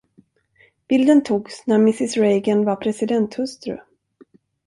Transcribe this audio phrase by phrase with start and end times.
[0.89, 3.77] Bilden togs när mrs Reagan var presidenthustru.